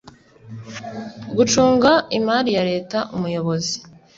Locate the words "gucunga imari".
1.37-2.49